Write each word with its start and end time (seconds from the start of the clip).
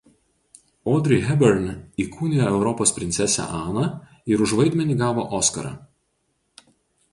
Audrey 0.93 1.19
Hepburn 1.27 1.67
įkūnijo 2.05 2.47
Europos 2.55 2.95
princesę 2.97 3.47
Aną 3.59 3.85
ir 4.35 4.45
už 4.49 4.57
vaidmenį 4.63 4.99
gavo 5.05 5.29
Oskarą. 5.43 5.77